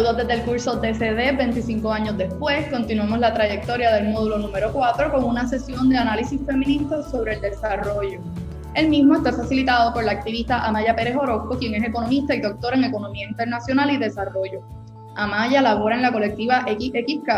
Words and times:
Saludos 0.00 0.26
desde 0.26 0.40
el 0.40 0.46
curso 0.46 0.76
DCD 0.76 1.36
25 1.36 1.92
años 1.92 2.16
después. 2.16 2.66
Continuamos 2.68 3.18
la 3.18 3.34
trayectoria 3.34 3.92
del 3.92 4.08
módulo 4.08 4.38
número 4.38 4.72
4 4.72 5.12
con 5.12 5.24
una 5.24 5.46
sesión 5.46 5.90
de 5.90 5.98
análisis 5.98 6.40
feminista 6.46 7.02
sobre 7.02 7.34
el 7.34 7.42
desarrollo. 7.42 8.18
El 8.74 8.88
mismo 8.88 9.16
está 9.16 9.30
facilitado 9.30 9.92
por 9.92 10.04
la 10.04 10.12
activista 10.12 10.66
Amaya 10.66 10.96
Pérez 10.96 11.16
Orozco, 11.16 11.58
quien 11.58 11.74
es 11.74 11.86
economista 11.86 12.34
y 12.34 12.40
doctora 12.40 12.78
en 12.78 12.84
Economía 12.84 13.28
Internacional 13.28 13.90
y 13.90 13.98
Desarrollo. 13.98 14.62
Amaya 15.16 15.60
labora 15.60 15.96
en 15.96 16.02
la 16.02 16.12
colectiva 16.12 16.62
XXK, 16.62 17.28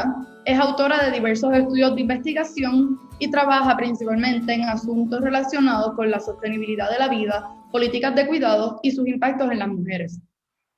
es 0.45 0.61
autora 0.61 1.05
de 1.05 1.11
diversos 1.11 1.53
estudios 1.53 1.97
de 1.97 2.03
investigación 2.03 2.97
y 3.19 3.29
trabaja 3.29 3.77
principalmente 3.77 4.55
en 4.55 4.63
asuntos 4.69 5.21
relacionados 5.21 5.97
con 5.97 6.13
la 6.13 6.21
sostenibilidad 6.21 6.89
de 6.93 7.01
la 7.01 7.09
vida, 7.09 7.45
políticas 7.73 8.15
de 8.15 8.29
cuidado 8.29 8.79
y 8.85 8.93
sus 8.93 9.09
impactos 9.09 9.51
en 9.51 9.59
las 9.59 9.69
mujeres. 9.69 10.21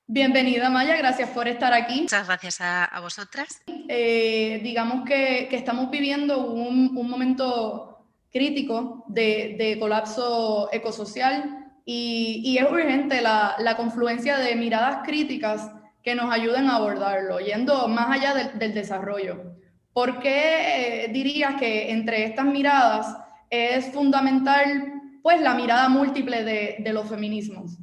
Bienvenida 0.07 0.67
Amaya, 0.67 0.97
gracias 0.97 1.31
por 1.31 1.49
estar 1.49 1.73
aquí. 1.73 2.03
Muchas 2.03 2.27
gracias 2.27 2.61
a, 2.61 3.01
vosotras. 3.01 3.63
Eh, 3.89 4.61
digamos 4.63 5.05
que, 5.05 5.49
estamos 5.51 5.91
viviendo 5.91 6.47
un, 6.47 6.93
momento 6.93 8.07
crítico 8.31 9.05
de, 9.09 9.77
colapso 9.81 10.69
ecosocial 10.73 11.73
y, 11.85 12.57
es 12.59 12.71
urgente 12.71 13.23
la, 13.23 13.57
la 13.59 13.77
confluencia 13.77 14.39
de 14.39 14.55
miradas 14.57 15.07
críticas 15.07 15.71
que 16.05 16.15
nos 16.15 16.31
ayuden 16.31 16.69
a 16.69 16.77
abordarlo, 16.77 17.41
yendo 17.41 17.89
más 17.89 18.11
allá 18.11 18.35
del, 18.35 18.75
desarrollo. 18.75 19.57
¿Por 19.93 20.21
qué 20.21 21.05
eh, 21.07 21.09
dirías 21.09 21.55
que 21.55 21.91
entre 21.91 22.25
estas 22.25 22.45
miradas 22.45 23.17
es 23.49 23.87
fundamental 23.87 25.01
pues, 25.23 25.41
la 25.41 25.55
mirada 25.55 25.89
múltiple 25.89 26.45
de, 26.45 26.93
los 26.93 27.09
feminismos? 27.09 27.79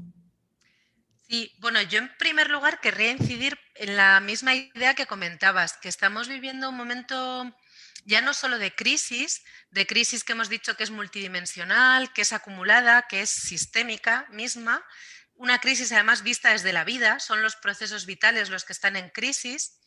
Sí, 1.31 1.55
bueno, 1.59 1.81
yo 1.81 1.99
en 1.99 2.13
primer 2.17 2.49
lugar 2.49 2.81
querría 2.81 3.11
incidir 3.11 3.57
en 3.75 3.95
la 3.95 4.19
misma 4.19 4.53
idea 4.53 4.95
que 4.95 5.05
comentabas, 5.05 5.77
que 5.77 5.87
estamos 5.87 6.27
viviendo 6.27 6.67
un 6.67 6.75
momento 6.75 7.55
ya 8.03 8.19
no 8.19 8.33
solo 8.33 8.57
de 8.57 8.75
crisis, 8.75 9.41
de 9.69 9.87
crisis 9.87 10.25
que 10.25 10.33
hemos 10.33 10.49
dicho 10.49 10.75
que 10.75 10.83
es 10.83 10.91
multidimensional, 10.91 12.11
que 12.11 12.23
es 12.23 12.33
acumulada, 12.33 13.07
que 13.07 13.21
es 13.21 13.29
sistémica 13.29 14.27
misma, 14.31 14.85
una 15.35 15.59
crisis 15.59 15.93
además 15.93 16.21
vista 16.21 16.49
desde 16.49 16.73
la 16.73 16.83
vida, 16.83 17.21
son 17.21 17.41
los 17.41 17.55
procesos 17.55 18.05
vitales 18.05 18.49
los 18.49 18.65
que 18.65 18.73
están 18.73 18.97
en 18.97 19.07
crisis, 19.07 19.79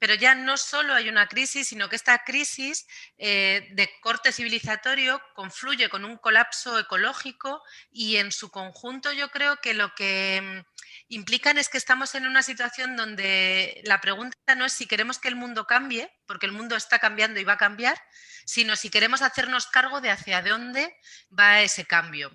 pero 0.00 0.14
ya 0.14 0.34
no 0.34 0.56
solo 0.56 0.94
hay 0.94 1.10
una 1.10 1.28
crisis, 1.28 1.68
sino 1.68 1.90
que 1.90 1.94
esta 1.94 2.24
crisis 2.24 2.86
eh, 3.18 3.68
de 3.72 3.90
corte 4.00 4.32
civilizatorio 4.32 5.22
confluye 5.34 5.90
con 5.90 6.06
un 6.06 6.16
colapso 6.16 6.78
ecológico 6.78 7.62
y 7.92 8.16
en 8.16 8.32
su 8.32 8.50
conjunto 8.50 9.12
yo 9.12 9.30
creo 9.30 9.58
que 9.58 9.74
lo 9.74 9.94
que 9.94 10.40
mm, 10.42 10.82
implican 11.08 11.58
es 11.58 11.68
que 11.68 11.76
estamos 11.76 12.14
en 12.14 12.26
una 12.26 12.42
situación 12.42 12.96
donde 12.96 13.82
la 13.84 14.00
pregunta 14.00 14.34
no 14.56 14.64
es 14.64 14.72
si 14.72 14.86
queremos 14.86 15.18
que 15.18 15.28
el 15.28 15.36
mundo 15.36 15.66
cambie, 15.66 16.10
porque 16.26 16.46
el 16.46 16.52
mundo 16.52 16.76
está 16.76 16.98
cambiando 16.98 17.38
y 17.38 17.44
va 17.44 17.52
a 17.52 17.58
cambiar, 17.58 18.02
sino 18.46 18.76
si 18.76 18.88
queremos 18.88 19.20
hacernos 19.20 19.66
cargo 19.66 20.00
de 20.00 20.10
hacia 20.10 20.40
dónde 20.40 20.96
va 21.38 21.60
ese 21.60 21.84
cambio. 21.84 22.30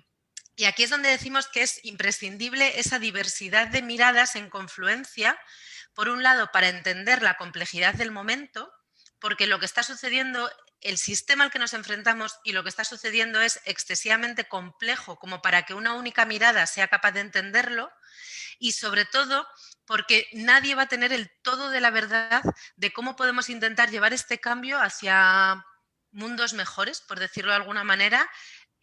Y 0.54 0.64
aquí 0.64 0.84
es 0.84 0.90
donde 0.90 1.10
decimos 1.10 1.48
que 1.48 1.62
es 1.62 1.84
imprescindible 1.84 2.80
esa 2.80 2.98
diversidad 2.98 3.68
de 3.68 3.82
miradas 3.82 4.36
en 4.36 4.48
confluencia, 4.48 5.38
por 5.96 6.10
un 6.10 6.22
lado, 6.22 6.52
para 6.52 6.68
entender 6.68 7.22
la 7.22 7.38
complejidad 7.38 7.94
del 7.94 8.12
momento, 8.12 8.70
porque 9.18 9.46
lo 9.46 9.58
que 9.58 9.64
está 9.64 9.82
sucediendo, 9.82 10.48
el 10.82 10.98
sistema 10.98 11.42
al 11.42 11.50
que 11.50 11.58
nos 11.58 11.72
enfrentamos 11.72 12.38
y 12.44 12.52
lo 12.52 12.62
que 12.62 12.68
está 12.68 12.84
sucediendo 12.84 13.40
es 13.40 13.60
excesivamente 13.64 14.44
complejo 14.44 15.18
como 15.18 15.40
para 15.40 15.62
que 15.62 15.72
una 15.72 15.94
única 15.94 16.26
mirada 16.26 16.66
sea 16.66 16.88
capaz 16.88 17.12
de 17.12 17.20
entenderlo, 17.20 17.90
y 18.58 18.72
sobre 18.72 19.06
todo 19.06 19.48
porque 19.86 20.28
nadie 20.32 20.74
va 20.74 20.82
a 20.82 20.88
tener 20.88 21.14
el 21.14 21.30
todo 21.42 21.70
de 21.70 21.80
la 21.80 21.90
verdad 21.90 22.42
de 22.76 22.92
cómo 22.92 23.16
podemos 23.16 23.48
intentar 23.48 23.90
llevar 23.90 24.12
este 24.12 24.38
cambio 24.38 24.78
hacia 24.78 25.64
mundos 26.10 26.52
mejores, 26.52 27.00
por 27.00 27.18
decirlo 27.18 27.52
de 27.52 27.56
alguna 27.56 27.84
manera, 27.84 28.28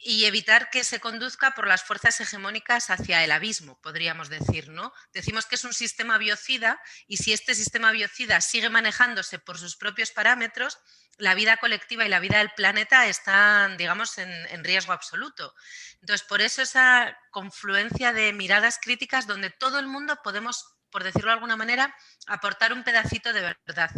y 0.03 0.25
evitar 0.25 0.69
que 0.69 0.83
se 0.83 0.99
conduzca 0.99 1.51
por 1.55 1.67
las 1.67 1.83
fuerzas 1.83 2.19
hegemónicas 2.19 2.89
hacia 2.89 3.23
el 3.23 3.31
abismo, 3.31 3.79
podríamos 3.81 4.29
decir, 4.29 4.69
¿no? 4.69 4.93
Decimos 5.13 5.45
que 5.45 5.55
es 5.55 5.63
un 5.63 5.73
sistema 5.73 6.17
biocida 6.17 6.81
y 7.07 7.17
si 7.17 7.33
este 7.33 7.55
sistema 7.55 7.91
biocida 7.91 8.41
sigue 8.41 8.69
manejándose 8.69 9.39
por 9.39 9.57
sus 9.57 9.75
propios 9.77 10.11
parámetros, 10.11 10.79
la 11.17 11.35
vida 11.35 11.57
colectiva 11.57 12.05
y 12.05 12.09
la 12.09 12.19
vida 12.19 12.39
del 12.39 12.51
planeta 12.51 13.07
están, 13.07 13.77
digamos, 13.77 14.17
en, 14.17 14.29
en 14.29 14.63
riesgo 14.63 14.93
absoluto. 14.93 15.53
Entonces, 16.01 16.27
por 16.27 16.41
eso 16.41 16.61
esa 16.61 17.17
confluencia 17.31 18.13
de 18.13 18.33
miradas 18.33 18.79
críticas 18.81 19.27
donde 19.27 19.51
todo 19.51 19.79
el 19.79 19.87
mundo 19.87 20.19
podemos, 20.23 20.75
por 20.89 21.03
decirlo 21.03 21.29
de 21.29 21.35
alguna 21.35 21.55
manera, 21.55 21.95
aportar 22.27 22.73
un 22.73 22.83
pedacito 22.83 23.31
de 23.31 23.55
verdad 23.65 23.91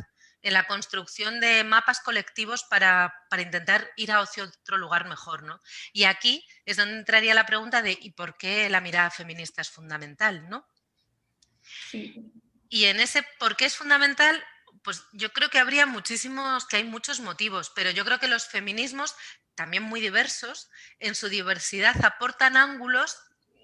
en 0.46 0.54
la 0.54 0.68
construcción 0.68 1.40
de 1.40 1.64
mapas 1.64 2.02
colectivos 2.02 2.64
para, 2.66 3.12
intentar 3.36 3.92
ir 3.96 4.12
a 4.12 4.22
otro 4.22 4.78
lugar 4.78 5.08
mejor. 5.10 5.42
¿no? 5.42 5.60
Y 5.92 6.04
aquí 6.04 6.46
es 6.66 6.78
donde 6.78 7.00
entraría 7.00 7.34
la 7.34 7.48
pregunta 7.48 7.82
de 7.82 7.98
¿y 8.00 8.12
por 8.12 8.38
qué 8.38 8.70
la 8.70 8.80
mirada 8.80 9.10
feminista 9.10 9.64
es 9.64 9.72
fundamental? 9.72 10.48
¿no? 10.48 10.70
Y 12.70 12.86
en 12.86 13.00
ese 13.00 13.26
por 13.40 13.58
qué 13.58 13.66
es 13.66 13.76
fundamental, 13.76 14.46
pues 14.84 15.04
yo 15.14 15.34
creo 15.34 15.50
que 15.50 15.58
habría 15.58 15.88
muchísimos, 15.88 16.68
que 16.68 16.78
hay 16.78 16.84
muchos 16.84 17.22
motivos, 17.22 17.72
pero 17.76 17.90
yo 17.90 18.06
creo 18.06 18.20
que 18.20 18.28
los 18.28 18.46
feminismos, 18.46 19.16
también 19.56 19.82
muy 19.82 20.00
diversos, 20.00 20.70
en 21.00 21.16
su 21.16 21.28
diversidad 21.28 22.06
aportan 22.06 22.56
ángulos 22.56 23.18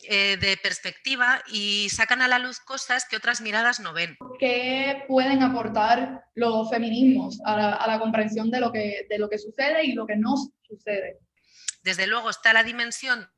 eh, 0.04 0.38
de 0.38 0.58
perspectiva 0.58 1.44
y 1.48 1.90
sacan 1.90 2.22
a 2.22 2.28
la 2.28 2.40
luz 2.40 2.60
cosas 2.60 3.06
que 3.06 3.16
otras 3.16 3.42
miradas 3.42 3.80
no 3.80 3.94
ven. 3.94 4.18
¿Qué 4.40 5.04
pueden 5.08 5.44
aportar 5.44 6.24
los 6.36 6.70
feminismos 6.70 7.40
a 7.46 7.88
la, 7.88 8.00
comprensión 8.00 8.50
de 8.52 8.60
lo, 8.60 8.72
que, 8.72 9.06
de 9.10 9.20
lo 9.20 9.30
que 9.30 9.38
sucede 9.38 9.86
y 9.86 9.94
lo 9.94 10.06
que 10.06 10.16
no 10.16 10.36
sucede? 10.68 11.20
Desde 11.84 12.08
luego 12.08 12.30
está 12.30 12.54
la 12.54 12.64
dimensión 12.64 13.30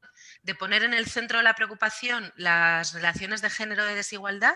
de 0.41 0.55
poner 0.55 0.83
en 0.83 0.93
el 0.93 1.07
centro 1.07 1.37
de 1.37 1.43
la 1.43 1.55
preocupación 1.55 2.31
las 2.35 2.93
relaciones 2.93 3.41
de 3.41 3.49
género 3.49 3.85
de 3.85 3.95
desigualdad, 3.95 4.55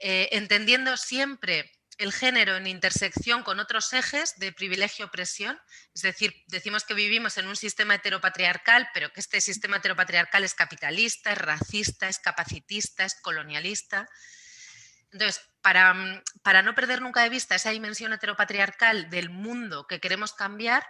eh, 0.00 0.28
entendiendo 0.32 0.96
siempre 0.96 1.70
el 1.98 2.12
género 2.12 2.56
en 2.56 2.66
intersección 2.66 3.42
con 3.42 3.58
otros 3.58 3.92
ejes 3.92 4.38
de 4.38 4.52
privilegio-opresión, 4.52 5.58
es 5.94 6.02
decir, 6.02 6.34
decimos 6.48 6.84
que 6.84 6.94
vivimos 6.94 7.38
en 7.38 7.46
un 7.46 7.56
sistema 7.56 7.94
heteropatriarcal, 7.94 8.88
pero 8.92 9.12
que 9.12 9.20
este 9.20 9.40
sistema 9.40 9.78
heteropatriarcal 9.78 10.44
es 10.44 10.54
capitalista, 10.54 11.32
es 11.32 11.38
racista, 11.38 12.08
es 12.08 12.18
capacitista, 12.18 13.04
es 13.04 13.14
colonialista. 13.20 14.08
Entonces, 15.10 15.40
para, 15.62 16.22
para 16.42 16.62
no 16.62 16.74
perder 16.74 17.00
nunca 17.00 17.22
de 17.22 17.30
vista 17.30 17.54
esa 17.54 17.70
dimensión 17.70 18.12
heteropatriarcal 18.12 19.08
del 19.08 19.30
mundo 19.30 19.86
que 19.86 20.00
queremos 20.00 20.32
cambiar 20.32 20.86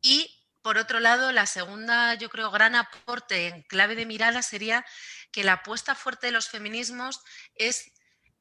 y 0.00 0.38
por 0.62 0.78
otro 0.78 1.00
lado, 1.00 1.32
la 1.32 1.46
segunda, 1.46 2.14
yo 2.14 2.30
creo, 2.30 2.52
gran 2.52 2.76
aporte 2.76 3.48
en 3.48 3.62
clave 3.62 3.96
de 3.96 4.06
mirada 4.06 4.42
sería 4.42 4.86
que 5.32 5.42
la 5.42 5.54
apuesta 5.54 5.96
fuerte 5.96 6.28
de 6.28 6.32
los 6.32 6.48
feminismos 6.48 7.20
es 7.56 7.90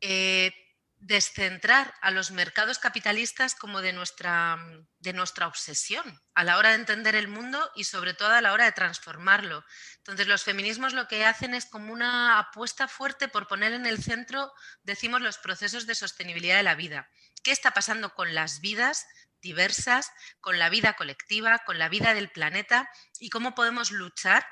eh, 0.02 0.54
descentrar 1.02 1.96
a 2.02 2.12
los 2.12 2.30
mercados 2.30 2.78
capitalistas 2.78 3.56
como 3.56 3.82
de 3.82 3.92
nuestra, 3.92 4.60
de 5.00 5.14
nuestra 5.14 5.48
obsesión 5.48 6.22
a 6.36 6.44
la 6.44 6.58
hora 6.58 6.70
de 6.70 6.76
entender 6.76 7.16
el 7.16 7.28
mundo 7.28 7.72
y 7.76 7.86
sobre 7.86 8.14
todo 8.14 8.30
a 8.30 8.42
la 8.42 8.54
hora 8.54 8.66
de 8.66 8.72
transformarlo. 8.72 9.66
Entonces 9.98 10.28
los 10.28 10.44
feminismos 10.44 10.94
lo 10.94 11.08
que 11.08 11.26
hacen 11.26 11.56
es 11.56 11.66
como 11.66 11.92
una 11.92 12.38
apuesta 12.38 12.88
fuerte 12.88 13.28
por 13.28 13.48
poner 13.48 13.74
en 13.74 13.88
el 13.88 14.02
centro, 14.02 14.54
decimos, 14.84 15.22
los 15.22 15.40
procesos 15.40 15.88
de 15.88 15.96
sostenibilidad 15.96 16.58
de 16.58 16.64
la 16.64 16.76
vida. 16.76 17.10
¿Qué 17.44 17.52
está 17.52 17.72
pasando 17.72 18.14
con 18.14 18.36
las 18.36 18.62
vidas 18.62 19.08
diversas, 19.42 20.12
con 20.40 20.60
la 20.60 20.70
vida 20.70 20.94
colectiva, 20.94 21.64
con 21.66 21.80
la 21.80 21.90
vida 21.90 22.14
del 22.14 22.30
planeta 22.30 22.90
y 23.20 23.32
cómo 23.32 23.56
podemos 23.56 23.90
luchar 23.90 24.46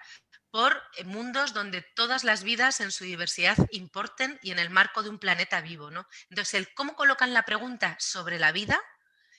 por 0.52 0.82
eh, 0.98 1.04
mundos 1.04 1.54
donde 1.54 1.82
todas 1.96 2.24
las 2.24 2.44
vidas 2.44 2.80
en 2.80 2.92
su 2.92 3.04
diversidad 3.04 3.58
importen 3.72 4.40
y 4.42 4.52
en 4.52 4.60
el 4.60 4.70
marco 4.70 5.04
de 5.04 5.10
un 5.10 5.20
planeta 5.20 5.62
vivo. 5.62 5.92
¿no? 5.92 6.08
Entonces, 6.30 6.54
el 6.56 6.74
cómo 6.74 6.96
colocan 6.96 7.34
la 7.34 7.44
pregunta 7.44 7.96
sobre 8.00 8.40
la 8.40 8.52
vida, 8.52 8.80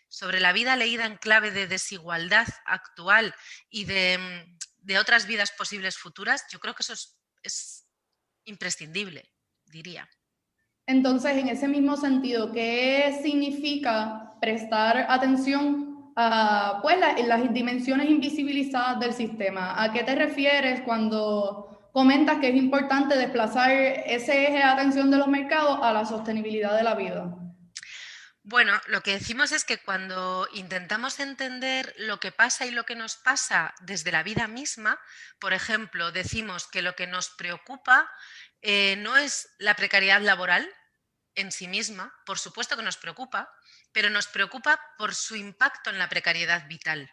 sobre 0.09 0.41
la 0.41 0.53
vida 0.53 0.77
leída 0.77 1.07
en 1.07 1.17
clave 1.17 1.51
de 1.51 1.67
desigualdad 1.67 2.49
actual 2.65 3.35
y 3.69 3.85
de, 3.85 4.19
mm, 4.19 4.97
otras 4.99 5.27
vidas 5.27 5.53
posibles 5.53 5.97
futuras, 5.99 6.45
yo 6.51 6.59
creo 6.59 6.75
que 6.75 6.83
eso 6.83 6.95
es, 7.43 7.87
imprescindible, 8.45 9.31
diría. 9.67 10.09
Entonces, 10.87 11.37
en 11.37 11.49
ese 11.49 11.69
mismo 11.69 11.97
sentido, 11.97 12.51
¿qué 12.53 13.21
significa 13.23 14.35
prestar 14.41 15.07
atención 15.09 15.90
pues, 16.15 16.99
las 17.27 17.53
dimensiones 17.53 18.09
invisibilizadas 18.09 19.01
del 19.01 19.13
sistema. 19.13 19.83
¿A 19.83 19.93
qué 19.93 20.03
te 20.03 20.15
refieres 20.15 20.83
cuando 20.83 21.91
comentas 21.93 22.39
que 22.39 22.49
es 22.49 22.57
importante 22.57 23.17
desplazar 23.17 23.71
ese 23.71 24.45
eje 24.45 24.59
de 24.59 24.63
atención 24.63 25.11
de 25.11 25.19
los 25.19 25.29
mercados 25.29 25.79
a 25.83 25.93
la 25.93 26.05
sostenibilidad 26.05 26.77
de 26.77 26.83
la 26.83 26.95
vida? 26.95 27.37
Bueno, 28.43 28.73
lo 28.87 29.03
que 29.03 29.13
decimos 29.13 29.53
es 29.53 29.65
que 29.65 29.79
cuando 29.79 30.49
intentamos 30.55 31.21
entender 31.21 31.95
lo 31.99 32.19
que 32.19 32.33
pasa 32.33 32.65
y 32.65 32.71
lo 32.71 32.85
que 32.85 32.97
nos 32.97 33.17
pasa 33.17 33.75
desde 33.83 34.13
la 34.13 34.23
vida 34.23 34.49
misma, 34.49 34.99
por 35.39 35.53
ejemplo, 35.53 36.11
decimos 36.11 36.67
que 36.67 36.81
lo 36.83 36.97
que 36.97 37.07
nos 37.07 37.29
preocupa 37.31 38.11
eh, 38.63 38.97
no 38.97 39.17
es 39.17 39.51
la 39.59 39.77
precariedad 39.77 40.23
laboral, 40.23 40.69
en 41.35 41.53
sí 41.53 41.69
misma, 41.69 42.13
por 42.27 42.39
supuesto 42.39 42.77
que 42.77 42.83
nos 42.83 42.97
preocupa, 42.97 43.53
pero 43.93 44.11
nos 44.11 44.27
preocupa 44.27 44.81
por 44.99 45.15
su 45.15 45.37
impacto 45.37 45.91
en 45.91 45.99
la 45.99 46.09
precariedad 46.09 46.67
vital. 46.69 47.13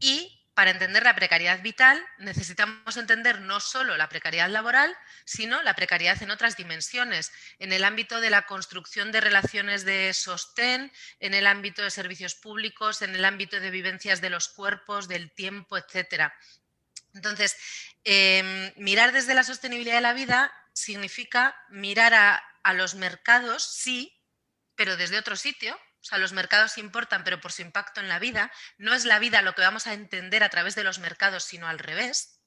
Y 0.00 0.38
para 0.58 0.72
entender 0.72 1.04
la 1.04 1.14
precariedad 1.14 1.62
vital 1.62 2.04
necesitamos 2.18 2.96
entender 2.96 3.40
no 3.42 3.60
solo 3.60 3.96
la 3.96 4.08
precariedad 4.08 4.48
laboral, 4.48 4.92
sino 5.24 5.62
la 5.62 5.74
precariedad 5.74 6.20
en 6.20 6.32
otras 6.32 6.56
dimensiones, 6.56 7.30
en 7.60 7.72
el 7.72 7.84
ámbito 7.84 8.20
de 8.20 8.30
la 8.30 8.42
construcción 8.42 9.12
de 9.12 9.20
relaciones 9.20 9.84
de 9.84 10.12
sostén, 10.12 10.90
en 11.20 11.34
el 11.34 11.46
ámbito 11.46 11.82
de 11.82 11.92
servicios 11.92 12.34
públicos, 12.34 13.02
en 13.02 13.14
el 13.14 13.24
ámbito 13.24 13.60
de 13.60 13.70
vivencias 13.70 14.20
de 14.20 14.30
los 14.30 14.48
cuerpos, 14.48 15.06
del 15.06 15.30
tiempo, 15.30 15.78
etc. 15.78 16.32
Entonces, 17.14 17.56
em, 18.02 18.72
mirar 18.78 19.12
desde 19.12 19.34
la 19.34 19.44
sostenibilidad 19.44 19.94
de 19.94 20.00
la 20.00 20.12
vida 20.12 20.52
significa 20.72 21.54
mirar 21.68 22.14
a, 22.14 22.34
a 22.64 22.72
los 22.72 22.96
mercados, 22.96 23.62
sí, 23.62 24.17
pero 24.78 24.96
desde 24.96 25.18
otro 25.18 25.34
sitio, 25.34 25.74
o 25.74 26.04
sea, 26.04 26.18
los 26.18 26.32
mercados 26.32 26.78
importan, 26.78 27.24
pero 27.24 27.40
por 27.40 27.50
su 27.50 27.62
impacto 27.62 28.00
en 28.00 28.08
la 28.08 28.20
vida. 28.20 28.52
No 28.78 28.94
es 28.94 29.04
la 29.04 29.18
vida 29.18 29.42
lo 29.42 29.56
que 29.56 29.62
vamos 29.62 29.88
a 29.88 29.92
entender 29.92 30.44
a 30.44 30.50
través 30.50 30.76
de 30.76 30.84
los 30.84 31.00
mercados, 31.00 31.42
sino 31.42 31.66
al 31.66 31.80
revés. 31.80 32.37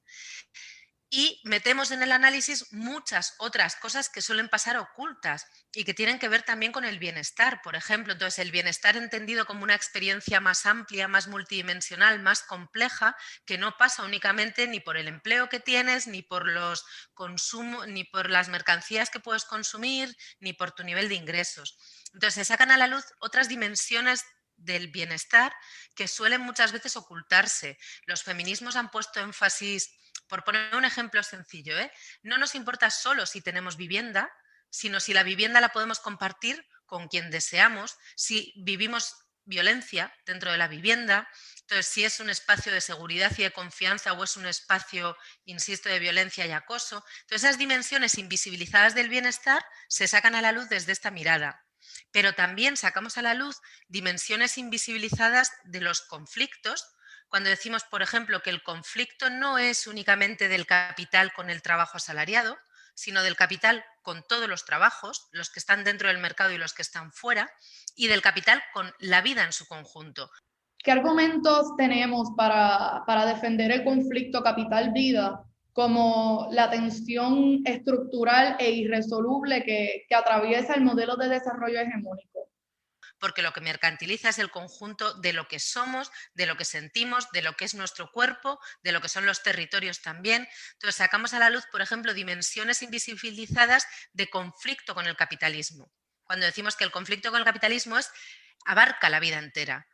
Y 1.14 1.42
metemos 1.44 1.92
en 1.92 2.02
el 2.04 2.14
análisis 2.14 2.72
muchas 2.72 3.36
otras 3.38 3.76
cosas 3.76 4.08
que 4.08 4.22
suelen 4.22 4.48
pasar 4.48 4.78
ocultas 4.78 5.46
y 5.74 5.84
que 5.84 5.94
tienen 5.94 6.20
que 6.20 6.30
ver 6.30 6.44
también 6.44 6.72
con 6.72 6.86
el 6.86 7.00
bienestar, 7.00 7.62
por 7.64 7.76
ejemplo. 7.76 8.14
Entonces, 8.14 8.40
el 8.40 8.50
bienestar 8.50 8.96
entendido 8.96 9.46
como 9.46 9.64
una 9.64 9.76
experiencia 9.76 10.40
más 10.40 10.66
amplia, 10.66 11.10
más 11.10 11.28
multidimensional, 11.28 12.22
más 12.22 12.44
compleja, 12.44 13.18
que 13.46 13.58
no 13.58 13.76
pasa 13.78 14.04
únicamente 14.04 14.70
ni 14.70 14.80
por 14.80 14.96
el 14.96 15.10
empleo 15.10 15.50
que 15.50 15.60
tienes, 15.60 16.08
ni 16.08 16.22
por 16.22 16.48
los 16.48 16.86
consumos, 17.14 17.90
ni 17.90 18.06
por 18.06 18.30
las 18.30 18.48
mercancías 18.48 19.10
que 19.10 19.20
puedes 19.20 19.44
consumir, 19.44 20.16
ni 20.40 20.54
por 20.54 20.72
tu 20.72 20.86
nivel 20.86 21.10
de 21.10 21.16
ingresos. 21.16 21.78
Entonces 22.14 22.36
se 22.36 22.46
sacan 22.46 22.72
a 22.72 22.78
la 22.78 22.88
luz 22.88 23.04
otras 23.20 23.50
dimensiones 23.50 24.24
del 24.56 24.88
bienestar 24.88 25.54
que 25.94 26.08
suelen 26.08 26.40
muchas 26.40 26.72
veces 26.72 26.96
ocultarse. 26.96 27.78
Los 28.06 28.24
feminismos 28.24 28.78
han 28.78 28.92
puesto 28.92 29.20
énfasis, 29.20 29.90
por 30.32 30.46
poner 30.46 30.74
un 30.76 30.86
ejemplo 30.86 31.22
sencillo, 31.24 31.78
¿eh? 31.78 31.92
no 32.24 32.38
nos 32.38 32.56
importa 32.56 32.90
solo 32.90 33.26
si 33.26 33.42
tenemos 33.42 33.76
vivienda, 33.76 34.32
sino 34.70 35.02
si 35.02 35.14
la 35.14 35.24
vivienda 35.24 35.60
la 35.60 35.74
podemos 35.74 36.00
compartir 36.00 36.66
con 36.86 37.10
quien 37.10 37.32
deseamos, 37.32 37.98
si 38.16 38.54
vivimos 38.56 39.14
violencia 39.44 40.16
dentro 40.26 40.50
de 40.50 40.58
la 40.58 40.70
vivienda, 40.70 41.28
entonces 41.60 41.86
si 41.88 42.06
es 42.06 42.22
un 42.22 42.30
espacio 42.30 42.72
de 42.72 42.80
seguridad 42.80 43.34
y 43.38 43.44
de 43.44 43.52
confianza 43.52 44.14
o 44.14 44.24
es 44.24 44.38
un 44.38 44.46
espacio, 44.46 45.18
insisto, 45.44 45.90
de 45.90 46.00
violencia 46.00 46.46
y 46.46 46.52
acoso. 46.52 47.04
Entonces 47.24 47.50
esas 47.50 47.58
dimensiones 47.58 48.18
invisibilizadas 48.18 48.96
del 48.96 49.10
bienestar 49.10 49.66
se 49.90 50.08
sacan 50.08 50.36
a 50.36 50.42
la 50.42 50.54
luz 50.54 50.70
desde 50.70 50.94
esta 50.94 51.12
mirada 51.12 51.66
pero 52.12 52.34
también 52.34 52.78
sacamos 52.78 53.18
a 53.18 53.22
la 53.22 53.34
luz 53.34 53.60
dimensiones 53.88 54.58
invisibilizadas 54.58 55.52
de 55.64 55.82
los 55.82 56.02
conflictos, 56.02 56.86
cuando 57.32 57.50
decimos, 57.50 57.86
por 57.86 58.02
ejemplo, 58.02 58.42
que 58.42 58.50
el 58.50 58.62
conflicto 58.62 59.30
no 59.30 59.58
es 59.58 59.88
únicamente 59.88 60.50
del 60.50 60.66
capital 60.66 61.32
con 61.32 61.50
el 61.50 61.62
trabajo 61.62 61.96
asalariado, 61.96 62.58
sino 62.94 63.24
del 63.24 63.38
capital 63.38 63.86
con 64.02 64.22
todos 64.28 64.50
los 64.50 64.66
trabajos, 64.66 65.30
los 65.32 65.50
que 65.50 65.60
están 65.60 65.86
dentro 65.86 66.10
del 66.10 66.18
mercado 66.18 66.52
y 66.52 66.58
los 66.58 66.74
que 66.74 66.82
están 66.82 67.14
fuera, 67.14 67.50
y 67.96 68.08
del 68.08 68.22
capital 68.22 68.62
con 68.74 68.92
la 69.00 69.22
vida 69.22 69.46
en 69.46 69.54
su 69.54 69.66
conjunto. 69.66 70.30
¿Qué 70.78 70.92
argumentos 70.92 71.74
tenemos 71.78 72.32
para, 72.36 73.26
defender 73.26 73.72
el 73.72 73.86
conflicto 73.86 74.44
capital-vida 74.44 75.42
como 75.72 76.50
la 76.52 76.70
tensión 76.70 77.62
estructural 77.64 78.58
e 78.60 78.72
irresoluble 78.72 79.64
que, 79.64 80.06
atraviesa 80.14 80.74
el 80.74 80.84
modelo 80.84 81.16
de 81.16 81.30
desarrollo 81.30 81.80
hegemónico 81.80 82.41
porque 83.22 83.42
lo 83.42 83.54
que 83.54 83.62
mercantiliza 83.62 84.30
es 84.30 84.40
el 84.40 84.52
conjunto 84.52 85.14
de 85.14 85.32
lo 85.32 85.48
que 85.48 85.60
somos, 85.60 86.12
de 86.34 86.48
lo 86.48 86.58
que 86.58 86.66
sentimos, 86.66 87.32
de 87.32 87.42
lo 87.42 87.56
que 87.56 87.64
es 87.64 87.76
nuestro 87.76 88.12
cuerpo, 88.12 88.60
de 88.84 88.92
lo 88.92 89.00
que 89.00 89.08
son 89.08 89.26
los 89.26 89.44
territorios 89.44 90.02
también. 90.02 90.48
Entonces 90.74 90.96
sacamos 90.96 91.34
a 91.34 91.40
la 91.40 91.50
luz, 91.50 91.66
por 91.72 91.82
ejemplo, 91.82 92.14
dimensiones 92.14 92.82
invisibilizadas 92.82 93.88
de 94.12 94.30
conflicto 94.30 94.96
con 94.96 95.08
el 95.08 95.16
capitalismo. 95.16 95.94
Cuando 96.24 96.46
decimos 96.46 96.76
que 96.76 96.84
el 96.84 96.92
conflicto 96.92 97.30
con 97.30 97.40
el 97.40 97.46
capitalismo 97.46 97.98
es 97.98 98.12
abarca 98.66 99.10
la 99.10 99.20
vida 99.20 99.38
entera 99.38 99.88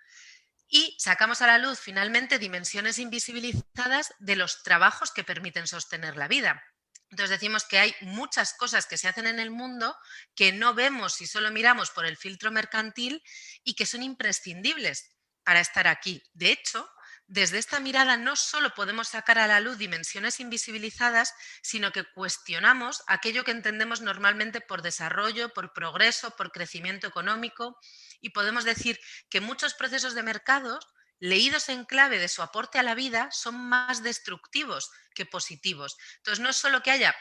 y 0.69 0.95
sacamos 0.99 1.41
a 1.41 1.47
la 1.47 1.57
luz 1.57 1.79
finalmente 1.79 2.39
dimensiones 2.39 2.99
invisibilizadas 2.99 4.13
de 4.19 4.35
los 4.35 4.63
trabajos 4.63 5.11
que 5.11 5.23
permiten 5.23 5.67
sostener 5.67 6.17
la 6.17 6.27
vida. 6.27 6.63
Entonces 7.09 7.29
decimos 7.29 7.65
que 7.65 7.79
hay 7.79 7.95
muchas 8.01 8.53
cosas 8.53 8.85
que 8.85 8.97
se 8.97 9.07
hacen 9.07 9.27
en 9.27 9.39
el 9.39 9.49
mundo 9.49 9.95
que 10.35 10.51
no 10.51 10.73
vemos 10.73 11.13
si 11.13 11.25
solo 11.25 11.51
miramos 11.51 11.89
por 11.91 12.05
el 12.05 12.17
filtro 12.17 12.51
mercantil 12.51 13.23
y 13.63 13.75
que 13.75 13.85
son 13.85 14.03
imprescindibles 14.03 15.15
para 15.43 15.61
estar 15.61 15.87
aquí. 15.87 16.21
De 16.33 16.51
hecho, 16.51 16.89
desde 17.27 17.57
esta 17.57 17.81
mirada 17.81 18.15
no 18.15 18.37
solo 18.37 18.73
podemos 18.73 19.09
sacar 19.09 19.37
a 19.37 19.47
la 19.47 19.59
luz 19.59 19.77
dimensiones 19.77 20.39
invisibilizadas, 20.39 21.33
sino 21.61 21.91
que 21.91 22.05
cuestionamos 22.13 23.03
aquello 23.05 23.43
que 23.43 23.51
entendemos 23.51 23.99
normalmente 23.99 24.61
por 24.61 24.81
desarrollo, 24.81 25.53
por 25.53 25.73
progreso, 25.73 26.31
por 26.31 26.51
crecimiento 26.53 27.05
económico 27.05 27.77
y 28.21 28.29
podemos 28.29 28.63
decir 28.63 28.97
que 29.29 29.41
muchos 29.41 29.73
procesos 29.73 30.15
de 30.15 30.23
mercado, 30.23 30.79
leídos 31.19 31.69
en 31.69 31.85
clave 31.85 32.19
de 32.19 32.27
su 32.27 32.41
aporte 32.41 32.79
a 32.79 32.83
la 32.83 32.95
vida, 32.95 33.29
son 33.31 33.55
más 33.55 34.03
destructivos 34.03 34.91
que 35.13 35.25
positivos. 35.25 35.97
Entonces, 36.17 36.39
no 36.39 36.49
es 36.49 36.57
solo 36.57 36.83
que 36.83 36.91
haya, 36.91 37.15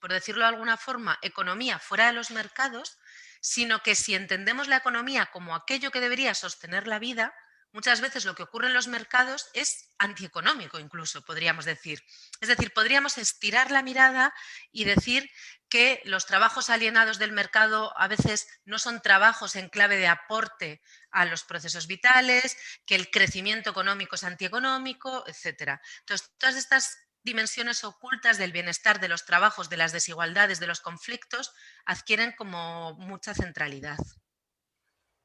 por 0.00 0.12
decirlo 0.12 0.42
de 0.42 0.48
alguna 0.48 0.76
forma, 0.76 1.18
economía 1.22 1.78
fuera 1.78 2.06
de 2.06 2.12
los 2.12 2.30
mercados, 2.30 2.98
sino 3.40 3.82
que 3.82 3.94
si 3.94 4.14
entendemos 4.14 4.68
la 4.68 4.76
economía 4.76 5.26
como 5.26 5.54
aquello 5.54 5.90
que 5.90 6.00
debería 6.00 6.34
sostener 6.34 6.86
la 6.86 6.98
vida, 6.98 7.34
muchas 7.72 8.00
veces 8.00 8.24
lo 8.24 8.34
que 8.34 8.42
ocurre 8.42 8.68
en 8.68 8.74
los 8.74 8.88
mercados 8.88 9.48
es 9.54 9.88
antieconómico 9.98 10.78
incluso, 10.78 11.24
podríamos 11.24 11.64
decir. 11.64 12.02
Es 12.40 12.48
decir, 12.48 12.72
podríamos 12.72 13.18
estirar 13.18 13.70
la 13.70 13.82
mirada 13.82 14.34
y 14.70 14.84
decir 14.84 15.30
que 15.68 16.02
los 16.04 16.26
trabajos 16.26 16.70
alienados 16.70 17.18
del 17.18 17.32
mercado 17.32 17.98
a 17.98 18.06
veces 18.08 18.46
no 18.64 18.78
son 18.78 19.00
trabajos 19.00 19.56
en 19.56 19.70
clave 19.70 19.96
de 19.96 20.06
aporte 20.06 20.82
a 21.10 21.24
los 21.24 21.44
procesos 21.44 21.86
vitales, 21.86 22.56
que 22.84 22.94
el 22.94 23.10
crecimiento 23.10 23.70
económico 23.70 24.16
es 24.16 24.24
antieconómico, 24.24 25.24
etc. 25.26 25.80
Entonces, 26.00 26.30
todas 26.38 26.56
estas 26.56 26.98
dimensiones 27.22 27.84
ocultas 27.84 28.36
del 28.38 28.52
bienestar, 28.52 29.00
de 29.00 29.08
los 29.08 29.24
trabajos, 29.24 29.70
de 29.70 29.76
las 29.76 29.92
desigualdades, 29.92 30.60
de 30.60 30.66
los 30.66 30.80
conflictos, 30.80 31.52
adquieren 31.84 32.32
como 32.32 32.94
mucha 32.94 33.32
centralidad. 33.32 33.98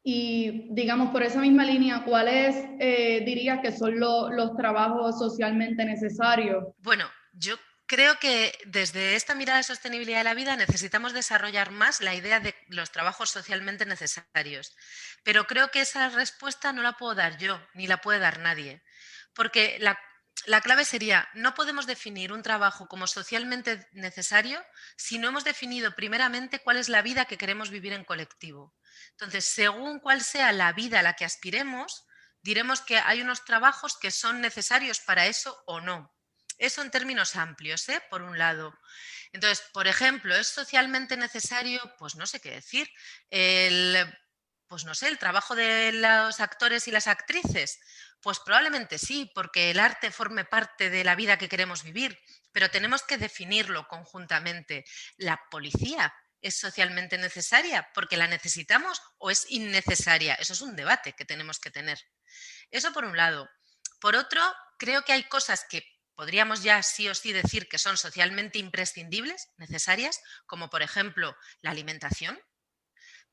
Y 0.09 0.69
digamos, 0.69 1.09
por 1.09 1.21
esa 1.21 1.41
misma 1.41 1.65
línea, 1.65 2.05
¿cuáles 2.05 2.55
eh, 2.79 3.23
dirías 3.25 3.59
que 3.61 3.73
son 3.73 3.99
los 3.99 4.55
trabajos 4.55 5.19
socialmente 5.19 5.83
necesarios? 5.83 6.63
Bueno, 6.77 7.11
yo 7.33 7.57
creo 7.87 8.17
que 8.17 8.57
desde 8.67 9.17
esta 9.17 9.35
mirada 9.35 9.57
de 9.57 9.63
sostenibilidad 9.63 10.19
de 10.19 10.23
la 10.23 10.33
vida 10.33 10.55
necesitamos 10.55 11.11
desarrollar 11.11 11.71
más 11.71 11.99
la 11.99 12.15
idea 12.15 12.39
de 12.39 12.55
los 12.69 12.89
trabajos 12.93 13.31
socialmente 13.31 13.85
necesarios. 13.85 14.77
Pero 15.23 15.45
creo 15.45 15.71
que 15.71 15.81
esa 15.81 16.07
respuesta 16.07 16.71
no 16.71 16.83
la 16.83 16.93
puedo 16.93 17.13
dar 17.13 17.37
yo, 17.37 17.59
ni 17.73 17.85
la 17.85 17.97
puede 17.97 18.19
dar 18.19 18.39
nadie. 18.39 18.81
Porque 19.33 19.75
la, 19.81 19.99
la 20.45 20.61
clave 20.61 20.85
sería, 20.85 21.27
no 21.33 21.53
podemos 21.53 21.87
definir 21.87 22.31
un 22.31 22.43
trabajo 22.43 22.87
como 22.87 23.07
socialmente 23.07 23.87
necesario 23.91 24.63
si 24.95 25.17
no 25.17 25.29
hemos 25.29 25.43
definido 25.43 25.95
primeramente 25.95 26.59
cuál 26.59 26.77
es 26.77 26.89
la 26.89 27.01
vida 27.01 27.25
que 27.25 27.37
queremos 27.37 27.69
vivir 27.69 27.93
en 27.93 28.05
colectivo. 28.05 28.75
Entonces, 29.11 29.45
según 29.45 29.99
cuál 29.99 30.21
sea 30.21 30.51
la 30.51 30.71
vida 30.73 30.99
a 30.99 31.03
la 31.03 31.15
que 31.15 31.25
aspiremos, 31.25 32.05
diremos 32.41 32.81
que 32.81 32.97
hay 32.97 33.21
unos 33.21 33.45
trabajos 33.45 33.97
que 33.97 34.11
son 34.11 34.41
necesarios 34.41 34.99
para 34.99 35.25
eso 35.25 35.61
o 35.65 35.81
no. 35.81 36.13
Eso 36.57 36.81
en 36.81 36.91
términos 36.91 37.35
amplios, 37.35 37.87
¿eh? 37.89 38.01
por 38.09 38.21
un 38.21 38.37
lado. 38.37 38.73
Entonces, 39.31 39.63
por 39.73 39.87
ejemplo, 39.87 40.35
¿es 40.35 40.47
socialmente 40.47 41.17
necesario? 41.17 41.81
Pues 41.99 42.15
no 42.15 42.25
sé 42.25 42.39
qué 42.39 42.51
decir. 42.51 42.89
El, 43.29 43.95
pues 44.67 44.85
no 44.85 44.93
sé, 44.93 45.07
el 45.07 45.17
trabajo 45.17 45.55
de 45.55 45.91
los 45.93 46.39
actores 46.39 46.87
y 46.87 46.91
las 46.91 47.07
actrices. 47.07 47.79
Pues 48.21 48.39
probablemente 48.39 48.97
sí, 48.97 49.31
porque 49.33 49.71
el 49.71 49.79
arte 49.79 50.11
forme 50.11 50.45
parte 50.45 50.89
de 50.89 51.03
la 51.03 51.15
vida 51.15 51.37
que 51.37 51.49
queremos 51.49 51.83
vivir, 51.83 52.19
pero 52.51 52.69
tenemos 52.69 53.03
que 53.03 53.17
definirlo 53.17 53.87
conjuntamente. 53.87 54.85
La 55.17 55.41
policía 55.49 56.13
es 56.41 56.55
socialmente 56.55 57.17
necesaria 57.17 57.89
porque 57.93 58.17
la 58.17 58.27
necesitamos 58.27 59.01
o 59.17 59.31
es 59.31 59.45
innecesaria. 59.49 60.35
Eso 60.35 60.53
es 60.53 60.61
un 60.61 60.75
debate 60.75 61.13
que 61.13 61.25
tenemos 61.25 61.59
que 61.59 61.71
tener. 61.71 61.99
Eso 62.71 62.91
por 62.93 63.05
un 63.05 63.17
lado. 63.17 63.49
Por 63.99 64.15
otro, 64.15 64.41
creo 64.77 65.03
que 65.03 65.13
hay 65.13 65.23
cosas 65.23 65.65
que 65.69 65.83
podríamos 66.15 66.63
ya 66.63 66.81
sí 66.83 67.07
o 67.07 67.15
sí 67.15 67.31
decir 67.31 67.67
que 67.69 67.77
son 67.77 67.95
socialmente 67.95 68.59
imprescindibles, 68.59 69.49
necesarias, 69.57 70.19
como 70.45 70.69
por 70.69 70.81
ejemplo 70.81 71.35
la 71.61 71.71
alimentación. 71.71 72.39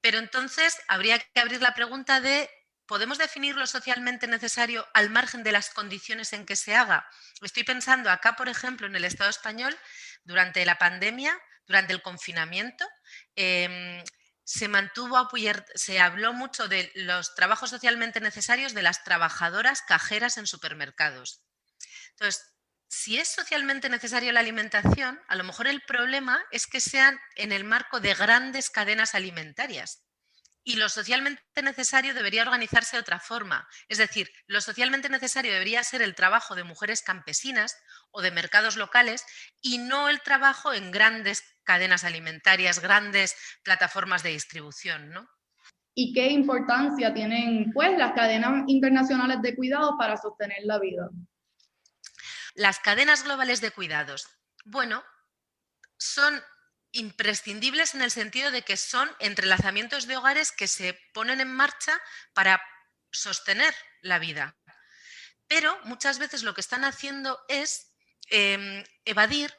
Pero 0.04 0.18
entonces 0.18 0.76
habría 0.86 1.18
que 1.18 1.40
abrir 1.40 1.62
la 1.62 1.72
pregunta 1.72 2.20
de 2.20 2.50
¿Podemos 2.86 3.16
definir 3.16 3.56
lo 3.56 3.66
socialmente 3.66 4.26
necesario 4.26 4.86
al 4.92 5.08
margen 5.08 5.42
de 5.42 5.52
las 5.52 5.70
condiciones 5.70 6.34
en 6.34 6.44
que 6.44 6.54
se 6.54 6.74
haga? 6.74 7.08
Estoy 7.40 7.64
pensando 7.64 8.10
acá, 8.10 8.36
por 8.36 8.50
ejemplo, 8.50 8.86
en 8.86 8.94
el 8.94 9.06
Estado 9.06 9.30
español, 9.30 9.74
durante 10.22 10.66
la 10.66 10.76
pandemia, 10.76 11.34
durante 11.66 11.94
el 11.94 12.02
confinamiento, 12.02 12.86
em, 13.36 14.04
se 14.44 14.68
mantuvo, 14.68 15.30
se 15.74 15.98
habló 15.98 16.34
mucho 16.34 16.68
de 16.68 16.92
los 16.94 17.34
trabajos 17.34 17.70
socialmente 17.70 18.20
necesarios 18.20 18.74
de 18.74 18.82
las 18.82 19.02
trabajadoras 19.02 19.80
cajeras 19.80 20.36
en 20.36 20.46
supermercados. 20.46 21.42
Entonces, 22.10 22.53
si 22.94 23.18
es 23.18 23.28
socialmente 23.28 23.88
necesaria 23.88 24.32
la 24.32 24.38
alimentación, 24.40 25.20
a 25.26 25.34
lo 25.34 25.42
mejor 25.42 25.66
el 25.66 25.82
problema 25.82 26.40
es 26.52 26.68
que 26.68 26.80
sean 26.80 27.18
en 27.34 27.50
el 27.50 27.64
marco 27.64 27.98
de 27.98 28.14
grandes 28.14 28.70
cadenas 28.70 29.16
alimentarias. 29.16 30.04
Y 30.62 30.76
lo 30.76 30.88
socialmente 30.88 31.42
necesario 31.62 32.14
debería 32.14 32.42
organizarse 32.42 32.96
de 32.96 33.00
otra 33.00 33.18
forma. 33.18 33.66
Es 33.88 33.98
decir, 33.98 34.30
lo 34.46 34.60
socialmente 34.60 35.08
necesario 35.08 35.52
debería 35.52 35.82
ser 35.82 36.02
el 36.02 36.14
trabajo 36.14 36.54
de 36.54 36.62
mujeres 36.62 37.02
campesinas 37.02 37.76
o 38.12 38.22
de 38.22 38.30
mercados 38.30 38.76
locales 38.76 39.26
y 39.60 39.78
no 39.78 40.08
el 40.08 40.22
trabajo 40.22 40.72
en 40.72 40.92
grandes 40.92 41.42
cadenas 41.64 42.04
alimentarias, 42.04 42.80
grandes 42.80 43.36
plataformas 43.64 44.22
de 44.22 44.30
distribución. 44.30 45.10
¿no? 45.10 45.28
¿Y 45.94 46.12
qué 46.12 46.28
importancia 46.28 47.12
tienen 47.12 47.72
pues, 47.72 47.98
las 47.98 48.12
cadenas 48.12 48.62
internacionales 48.68 49.42
de 49.42 49.56
cuidados 49.56 49.94
para 49.98 50.16
sostener 50.16 50.60
la 50.62 50.78
vida? 50.78 51.10
Las 52.54 52.78
cadenas 52.78 53.24
globales 53.24 53.60
de 53.60 53.72
cuidados. 53.72 54.28
Bueno, 54.64 55.04
son 55.98 56.42
imprescindibles 56.92 57.94
en 57.94 58.02
el 58.02 58.10
sentido 58.10 58.50
de 58.50 58.62
que 58.62 58.76
son 58.76 59.10
entrelazamientos 59.18 60.06
de 60.06 60.16
hogares 60.16 60.52
que 60.52 60.68
se 60.68 60.94
ponen 61.12 61.40
en 61.40 61.52
marcha 61.52 62.00
para 62.32 62.62
sostener 63.10 63.74
la 64.00 64.18
vida. 64.18 64.56
Pero 65.48 65.78
muchas 65.84 66.18
veces 66.18 66.44
lo 66.44 66.54
que 66.54 66.60
están 66.60 66.84
haciendo 66.84 67.44
es 67.48 67.90
em, 68.28 68.84
evadir 69.04 69.52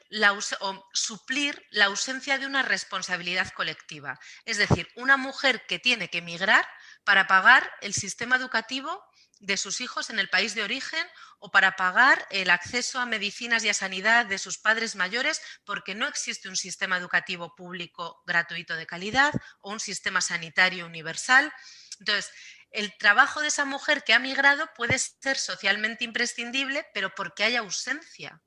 o 0.61 0.89
suplir 0.93 1.63
la 1.69 1.85
ausencia 1.85 2.37
de 2.37 2.45
una 2.45 2.63
responsabilidad 2.63 3.51
colectiva. 3.51 4.19
Es 4.45 4.57
decir, 4.57 4.89
una 4.95 5.17
mujer 5.17 5.65
que 5.67 5.79
tiene 5.79 6.09
que 6.09 6.19
emigrar 6.19 6.67
para 7.03 7.27
pagar 7.27 7.71
el 7.81 7.93
sistema 7.93 8.37
educativo 8.37 9.03
de 9.39 9.57
sus 9.57 9.81
hijos 9.81 10.09
en 10.09 10.19
el 10.19 10.29
país 10.29 10.55
de 10.55 10.63
origen 10.63 11.05
o 11.39 11.51
para 11.51 11.75
pagar 11.75 12.25
el 12.31 12.49
acceso 12.49 12.99
a 12.99 13.05
medicinas 13.05 13.63
y 13.63 13.69
a 13.69 13.73
sanidad 13.73 14.25
de 14.25 14.37
sus 14.37 14.57
padres 14.57 14.95
mayores 14.95 15.41
porque 15.65 15.95
no 15.95 16.07
existe 16.07 16.49
un 16.49 16.55
sistema 16.55 16.97
educativo 16.97 17.55
público 17.55 18.23
gratuito 18.25 18.75
de 18.75 18.87
calidad 18.87 19.33
o 19.61 19.71
un 19.71 19.79
sistema 19.79 20.21
sanitario 20.21 20.85
universal. 20.85 21.51
Entonces, 21.99 22.31
el 22.71 22.97
trabajo 22.97 23.41
de 23.41 23.47
esa 23.47 23.65
mujer 23.65 24.03
que 24.03 24.13
ha 24.13 24.19
migrado 24.19 24.69
puede 24.75 24.99
ser 24.99 25.37
socialmente 25.37 26.03
imprescindible, 26.03 26.85
pero 26.93 27.13
porque 27.15 27.43
hay 27.43 27.55
ausencia 27.55 28.41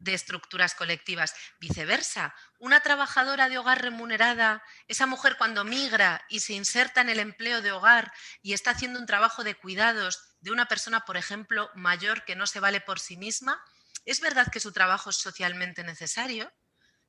de 0.00 0.14
estructuras 0.14 0.74
colectivas. 0.74 1.34
Viceversa, 1.60 2.34
una 2.58 2.80
trabajadora 2.80 3.48
de 3.48 3.58
hogar 3.58 3.82
remunerada, 3.82 4.62
esa 4.86 5.06
mujer 5.06 5.36
cuando 5.36 5.64
migra 5.64 6.24
y 6.28 6.40
se 6.40 6.54
inserta 6.54 7.00
en 7.00 7.08
el 7.08 7.18
empleo 7.18 7.62
de 7.62 7.72
hogar 7.72 8.12
y 8.42 8.52
está 8.52 8.70
haciendo 8.70 8.98
un 8.98 9.06
trabajo 9.06 9.44
de 9.44 9.54
cuidados 9.54 10.36
de 10.40 10.52
una 10.52 10.66
persona, 10.66 11.04
por 11.04 11.16
ejemplo, 11.16 11.70
mayor 11.74 12.24
que 12.24 12.36
no 12.36 12.46
se 12.46 12.60
vale 12.60 12.80
por 12.80 13.00
sí 13.00 13.16
misma, 13.16 13.62
es 14.04 14.20
verdad 14.20 14.50
que 14.50 14.60
su 14.60 14.72
trabajo 14.72 15.10
es 15.10 15.16
socialmente 15.16 15.82
necesario, 15.82 16.52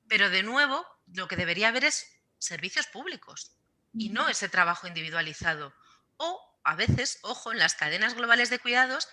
pero 0.07 0.29
de 0.29 0.43
nuevo 0.43 0.85
lo 1.13 1.27
que 1.27 1.35
debería 1.35 1.69
haber 1.69 1.85
es 1.85 2.07
servicios 2.39 2.87
públicos 2.87 3.55
y 3.93 4.09
no 4.09 4.27
ese 4.29 4.49
trabajo 4.49 4.87
individualizado. 4.87 5.73
O 6.17 6.59
a 6.63 6.75
veces, 6.75 7.19
ojo, 7.21 7.51
en 7.51 7.59
las 7.59 7.75
cadenas 7.75 8.15
globales 8.15 8.49
de 8.49 8.59
cuidados 8.59 9.07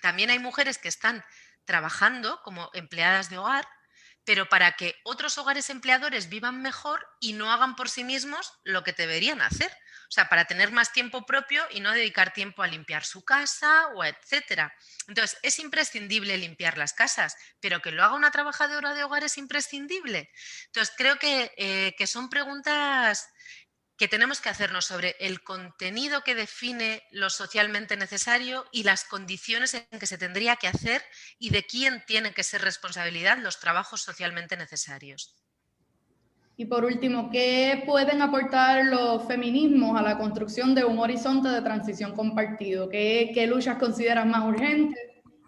también 0.00 0.30
hay 0.30 0.38
mujeres 0.38 0.78
que 0.78 0.88
están 0.88 1.24
trabajando 1.68 2.40
como 2.42 2.70
empleadas 2.72 3.28
de 3.28 3.36
hogar, 3.36 3.68
pero 4.24 4.48
para 4.48 4.72
que 4.72 4.96
otros 5.04 5.36
hogares 5.36 5.68
empleadores 5.68 6.30
vivan 6.30 6.62
mejor 6.62 7.06
y 7.20 7.34
no 7.34 7.52
hagan 7.52 7.76
por 7.76 7.90
sí 7.90 8.04
mismos 8.04 8.54
lo 8.64 8.82
que 8.84 8.94
deberían 8.94 9.42
hacer. 9.42 9.70
O 10.08 10.10
sea, 10.10 10.30
para 10.30 10.46
tener 10.46 10.72
más 10.72 10.92
tiempo 10.92 11.26
propio 11.26 11.62
y 11.70 11.80
no 11.80 11.92
dedicar 11.92 12.32
tiempo 12.32 12.62
a 12.62 12.66
limpiar 12.66 13.04
su 13.04 13.22
casa 13.22 13.88
o 13.94 14.02
etcétera. 14.02 14.72
Entonces, 15.06 15.38
es 15.42 15.58
imprescindible 15.58 16.38
limpiar 16.38 16.78
las 16.78 16.94
casas, 16.94 17.36
pero 17.60 17.82
que 17.82 17.92
lo 17.92 18.02
haga 18.02 18.14
una 18.14 18.30
trabajadora 18.30 18.94
de 18.94 19.04
hogar 19.04 19.24
es 19.24 19.36
imprescindible. 19.36 20.30
Entonces, 20.66 20.94
creo 20.96 21.18
que, 21.18 21.52
eh, 21.58 21.94
que 21.98 22.06
son 22.06 22.30
preguntas 22.30 23.28
que 23.98 24.08
tenemos 24.08 24.40
que 24.40 24.48
hacernos 24.48 24.86
sobre 24.86 25.16
el 25.18 25.42
contenido 25.42 26.22
que 26.22 26.36
define 26.36 27.02
lo 27.10 27.30
socialmente 27.30 27.96
necesario 27.96 28.64
y 28.70 28.84
las 28.84 29.04
condiciones 29.04 29.74
en 29.74 29.98
que 29.98 30.06
se 30.06 30.16
tendría 30.16 30.56
que 30.56 30.68
hacer 30.68 31.02
y 31.38 31.50
de 31.50 31.64
quién 31.64 32.04
tienen 32.06 32.32
que 32.32 32.44
ser 32.44 32.62
responsabilidad 32.62 33.38
los 33.38 33.58
trabajos 33.58 34.00
socialmente 34.00 34.56
necesarios. 34.56 35.34
Y 36.56 36.66
por 36.66 36.84
último, 36.84 37.30
¿qué 37.30 37.82
pueden 37.86 38.22
aportar 38.22 38.84
los 38.86 39.24
feminismos 39.26 39.98
a 39.98 40.02
la 40.02 40.18
construcción 40.18 40.74
de 40.74 40.84
un 40.84 40.98
horizonte 40.98 41.48
de 41.48 41.62
transición 41.62 42.14
compartido? 42.14 42.88
¿Qué, 42.88 43.46
luchas 43.48 43.78
consideran 43.78 44.30
más 44.30 44.44
urgentes? 44.44 44.98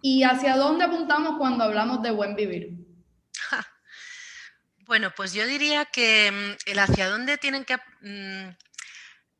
¿Y 0.02 0.23
hacia 0.23 0.57
dónde 0.57 0.85
apuntamos 0.85 1.37
cuando 1.38 1.64
hablamos 1.64 2.02
de 2.02 2.12
buen 2.12 2.37
vivir? 2.37 2.79
Bueno, 4.90 5.12
pues 5.14 5.32
yo 5.32 5.47
diría 5.47 5.85
que 5.85 6.32
mm, 6.32 6.68
el 6.68 6.78
hacia 6.80 7.09
dónde 7.09 7.38
tienen 7.38 7.64
que... 7.64 7.76
Mm, 8.00 8.56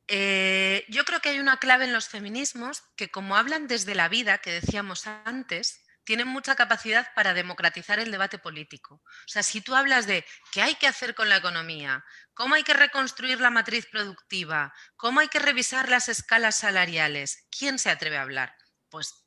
eh, 0.07 0.85
yo 0.87 1.03
creo 1.03 1.19
que 1.19 1.27
hay 1.27 1.39
una 1.39 1.57
clave 1.57 1.83
en 1.83 1.91
los 1.91 2.07
feminismos 2.07 2.83
que 2.95 3.11
como 3.11 3.35
hablan 3.35 3.67
desde 3.67 3.93
la 3.93 4.07
vida, 4.07 4.37
que 4.37 4.53
decíamos 4.53 5.07
antes, 5.07 5.83
tienen 6.05 6.29
mucha 6.29 6.55
capacidad 6.55 7.05
para 7.15 7.33
democratizar 7.33 7.99
el 7.99 8.11
debate 8.11 8.37
político. 8.37 9.01
O 9.03 9.27
sea, 9.27 9.43
si 9.43 9.59
tú 9.59 9.75
hablas 9.75 10.07
de 10.07 10.23
qué 10.53 10.61
hay 10.61 10.75
que 10.75 10.87
hacer 10.87 11.15
con 11.15 11.27
la 11.27 11.35
economía, 11.35 12.05
cómo 12.33 12.55
hay 12.55 12.63
que 12.63 12.73
reconstruir 12.73 13.41
la 13.41 13.49
matriz 13.49 13.87
productiva, 13.91 14.73
cómo 14.95 15.19
hay 15.19 15.27
que 15.27 15.39
revisar 15.39 15.89
las 15.89 16.07
escalas 16.07 16.59
salariales, 16.59 17.45
¿quién 17.51 17.77
se 17.77 17.89
atreve 17.89 18.15
a 18.15 18.21
hablar? 18.21 18.55
Pues 18.87 19.20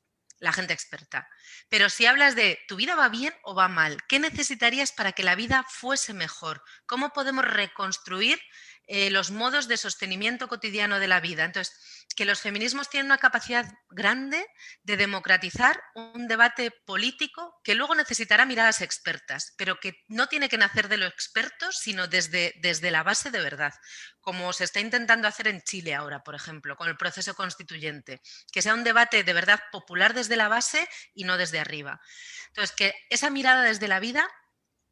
la 0.45 0.53
gente 0.53 0.75
experta. 0.75 1.29
Pero 1.71 1.89
si 1.89 2.07
hablas 2.07 2.37
de 2.37 2.61
tu 2.69 2.77
vida 2.77 2.95
va 2.95 3.09
bien 3.09 3.35
o 3.43 3.55
va 3.55 3.67
mal, 3.67 4.05
¿qué 4.07 4.19
necesitarías 4.19 4.93
para 4.93 5.13
que 5.13 5.25
la 5.25 5.35
vida 5.35 5.65
fuese 5.69 6.13
mejor? 6.13 6.63
¿Cómo 6.87 7.13
podemos 7.15 7.45
reconstruir 7.45 8.39
eh, 8.87 9.11
los 9.11 9.31
modos 9.31 9.69
de 9.69 9.77
sostenimiento 9.77 10.49
cotidiano 10.49 10.99
de 10.99 11.09
la 11.09 11.21
vida. 11.21 11.45
Entonces, 11.45 11.75
que 12.15 12.25
los 12.25 12.41
feminismos 12.41 12.91
tienen 12.91 13.07
una 13.07 13.19
capacidad 13.19 13.67
grande 13.89 14.47
de 14.83 14.97
democratizar 14.97 15.83
un 15.95 16.29
debate 16.29 16.71
político 16.71 17.61
que 17.65 17.75
luego 17.75 17.95
necesitará 17.95 18.47
miradas 18.47 18.83
expertas, 18.83 19.55
pero 19.57 19.81
que 19.81 20.03
no 20.09 20.29
tiene 20.29 20.49
que 20.49 20.59
nacer 20.59 20.89
de 20.89 20.99
los 20.99 21.11
expertos, 21.13 21.79
sino 21.79 22.07
desde, 22.07 22.55
desde 22.61 22.91
la 22.91 23.03
base 23.03 23.31
de 23.31 23.41
verdad, 23.41 23.73
como 24.21 24.53
se 24.53 24.65
está 24.65 24.81
intentando 24.81 25.29
hacer 25.29 25.49
en 25.49 25.63
Chile 25.63 25.95
ahora, 25.95 26.23
por 26.23 26.35
ejemplo, 26.35 26.77
con 26.77 26.89
el 26.89 26.97
proceso 26.97 27.35
constituyente, 27.35 28.21
que 28.53 28.63
sea 28.63 28.75
un 28.75 28.85
debate 28.85 29.25
de 29.25 29.33
verdad 29.33 29.61
popular 29.73 30.15
desde 30.15 30.37
la 30.37 30.49
base 30.49 30.89
y 31.15 31.25
no 31.25 31.37
desde 31.37 31.59
arriba. 31.59 32.01
Entonces, 32.49 32.77
que 32.77 32.95
esa 33.11 33.31
mirada 33.31 33.63
desde 33.63 33.89
la 33.89 34.01
vida 34.01 34.29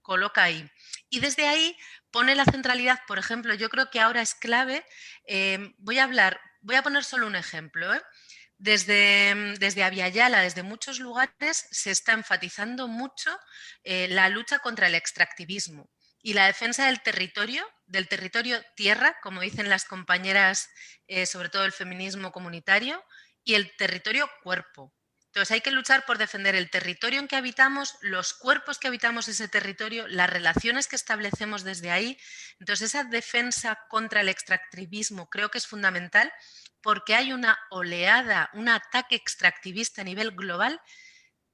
coloca 0.03 0.43
ahí. 0.43 0.69
Y 1.09 1.21
desde 1.21 1.49
ahí 1.49 1.77
pone 2.13 2.35
la 2.35 2.45
centralidad, 2.45 3.01
por 3.07 3.19
ejemplo, 3.19 3.55
yo 3.55 3.69
creo 3.69 3.91
que 3.91 4.01
ahora 4.01 4.23
es 4.23 4.35
clave, 4.35 4.85
eh, 5.27 5.73
voy 5.79 5.99
a 5.99 6.05
hablar, 6.05 6.41
voy 6.61 6.77
a 6.77 6.83
poner 6.83 7.05
solo 7.05 7.27
un 7.27 7.37
ejemplo. 7.37 7.93
¿eh? 7.95 8.03
Desde, 8.59 9.57
desde 9.59 9.83
Aviala, 9.83 10.41
desde 10.41 10.63
muchos 10.63 11.01
lugares, 11.01 11.67
se 11.71 11.91
está 11.91 12.13
enfatizando 12.13 12.87
mucho 12.87 13.37
eh, 13.83 14.07
la 14.09 14.29
lucha 14.29 14.61
contra 14.61 14.87
el 14.87 14.95
extractivismo 14.95 15.91
y 16.23 16.35
la 16.35 16.47
defensa 16.47 16.87
del 16.87 17.03
territorio, 17.03 17.67
del 17.87 18.07
territorio 18.07 18.63
tierra, 18.77 19.17
como 19.23 19.41
dicen 19.41 19.69
las 19.69 19.85
compañeras, 19.85 20.69
sobre 21.27 21.49
todo 21.49 21.65
el 21.65 21.73
feminismo 21.73 22.31
comunitario, 22.31 23.05
y 23.43 23.55
el 23.55 23.75
territorio 23.77 24.31
cuerpo. 24.45 24.95
Entonces 25.33 25.53
hay 25.53 25.61
que 25.63 25.71
luchar 25.71 26.05
por 26.05 26.19
defender 26.19 26.55
el 26.55 26.69
territorio 26.69 27.19
en 27.19 27.27
que 27.27 27.37
habitamos, 27.37 27.97
los 28.03 28.35
cuerpos 28.35 28.79
que 28.79 28.89
habitamos 28.89 29.29
ese 29.29 29.49
territorio, 29.49 30.07
las 30.07 30.29
relaciones 30.29 30.89
que 30.89 30.97
establecemos 30.97 31.65
desde 31.65 31.91
ahí. 31.91 32.19
Entonces 32.61 32.91
esa 32.91 33.05
defensa 33.05 33.79
contra 33.89 34.21
el 34.21 34.29
extractivismo 34.29 35.31
creo 35.31 35.51
que 35.51 35.57
es 35.57 35.67
fundamental 35.67 36.31
porque 36.83 37.15
hay 37.15 37.33
una 37.33 37.59
oleada, 37.71 38.51
un 38.53 38.69
ataque 38.69 39.15
extractivista 39.15 40.03
a 40.03 40.05
nivel 40.05 40.33
global 40.33 40.83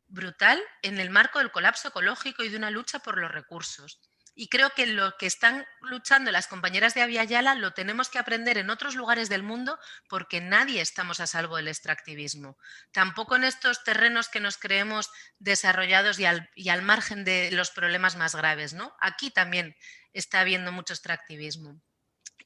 brutal 0.09 0.61
en 0.83 0.99
el 0.99 1.11
marco 1.11 1.39
del 1.39 1.53
colapso 1.53 1.87
ecológico 1.87 2.43
y 2.43 2.49
de 2.49 2.57
una 2.57 2.73
lucha 2.73 2.99
por 2.99 3.17
los 3.17 3.31
recursos. 3.31 4.01
Y 4.41 4.49
creo 4.49 4.71
que 4.71 4.87
lo 4.87 5.17
que 5.17 5.27
están 5.27 5.67
luchando 5.81 6.31
las 6.31 6.47
compañeras 6.47 6.95
de 6.95 7.03
Aviala 7.03 7.57
lo 7.57 7.73
tenemos 7.73 8.09
que 8.09 8.21
aprender 8.21 8.57
en 8.57 8.71
otros 8.71 8.95
lugares 8.95 9.29
del 9.29 9.43
mundo 9.43 9.81
porque 10.09 10.41
nadie 10.41 10.81
estamos 10.81 11.19
a 11.19 11.27
salvo 11.27 11.57
del 11.57 11.67
extractivismo. 11.67 12.57
Tampoco 12.93 13.35
en 13.35 13.43
estos 13.43 13.83
terrenos 13.83 14.29
que 14.29 14.39
nos 14.39 14.57
creemos 14.57 15.11
desarrollados 15.41 16.21
y 16.21 16.25
al, 16.25 16.49
y 16.55 16.69
al 16.69 16.83
margen 16.83 17.25
de 17.25 17.51
los 17.51 17.73
problemas 17.73 18.15
más 18.15 18.37
graves. 18.37 18.75
¿no? 18.75 18.95
Aquí 19.01 19.33
también 19.33 19.75
está 20.13 20.39
habiendo 20.39 20.71
mucho 20.71 20.93
extractivismo 20.93 21.83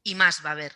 y 0.03 0.15
más 0.15 0.43
va 0.43 0.49
a 0.49 0.53
haber. 0.53 0.75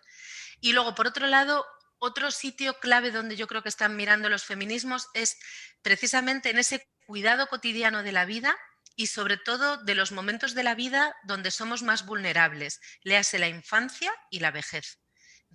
Y 0.61 0.75
luego, 0.75 0.94
por 0.94 1.06
otro 1.06 1.28
lado, 1.28 1.64
otro 1.99 2.30
sitio 2.30 2.78
clave 2.78 3.11
donde 3.11 3.37
yo 3.37 3.46
creo 3.46 3.62
que 3.62 3.70
están 3.70 3.96
mirando 3.96 4.28
los 4.28 4.44
feminismos 4.44 5.08
es 5.14 5.38
precisamente 5.80 6.50
en 6.50 6.58
ese 6.58 6.87
cuidado 7.06 7.46
cotidiano 7.46 8.02
de 8.02 8.12
la 8.12 8.26
vida 8.26 8.54
y 8.96 9.06
sobre 9.08 9.36
todo 9.36 9.76
de 9.76 9.94
los 9.94 10.12
momentos 10.12 10.54
de 10.54 10.64
la 10.64 10.74
vida 10.74 11.14
donde 11.24 11.50
somos 11.50 11.82
más 11.82 12.06
vulnerables, 12.06 12.80
léase 13.02 13.38
la 13.38 13.48
infancia 13.48 14.12
y 14.30 14.40
la 14.40 14.50
vejez. 14.50 14.98